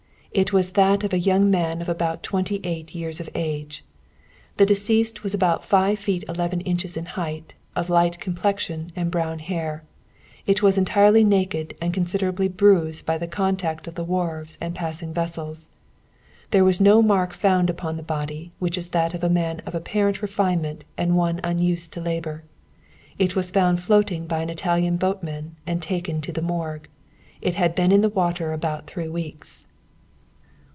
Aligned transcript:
It 0.33 0.53
was 0.53 0.71
that 0.71 1.03
of 1.03 1.11
a 1.11 1.19
young 1.19 1.51
man 1.51 1.81
about 1.81 2.23
twenty 2.23 2.61
eight 2.63 2.95
years 2.95 3.19
of 3.19 3.29
age. 3.35 3.83
The 4.55 4.65
deceased 4.65 5.23
was 5.23 5.33
about 5.33 5.65
five 5.65 5.99
feet 5.99 6.23
eleven 6.29 6.61
inches 6.61 6.95
in 6.95 7.03
height, 7.05 7.53
of 7.75 7.89
light 7.89 8.17
complexion 8.21 8.93
and 8.95 9.11
brown 9.11 9.39
hair. 9.39 9.83
It 10.47 10.63
was 10.63 10.77
entirely 10.77 11.25
naked 11.25 11.75
and 11.81 11.93
considerably 11.93 12.47
bruised 12.47 13.05
by 13.05 13.17
the 13.17 13.27
contact 13.27 13.87
of 13.87 13.95
the 13.95 14.05
wharves 14.05 14.57
and 14.61 14.73
passing 14.73 15.13
vessels. 15.13 15.67
There 16.51 16.63
was 16.63 16.79
no 16.79 17.01
mark 17.01 17.33
found 17.33 17.69
upon 17.69 17.97
the 17.97 18.01
body, 18.01 18.53
which 18.57 18.77
is 18.77 18.91
that 18.91 19.13
of 19.13 19.25
a 19.25 19.29
man 19.29 19.59
of 19.65 19.75
apparent 19.75 20.21
refinement 20.21 20.85
and 20.97 21.17
one 21.17 21.41
unused 21.43 21.91
to 21.91 21.99
labor. 22.01 22.45
It 23.19 23.35
was 23.35 23.51
found 23.51 23.81
floating 23.81 24.27
by 24.27 24.39
an 24.43 24.49
Italian 24.49 24.95
boatman 24.95 25.57
and 25.67 25.81
taken 25.81 26.21
to 26.21 26.31
the 26.31 26.41
morgue. 26.41 26.87
It 27.41 27.55
had 27.55 27.75
been 27.75 27.91
in 27.91 27.99
the 27.99 28.07
water 28.07 28.53
about 28.53 28.87
three 28.87 29.09
weeks." 29.09 29.65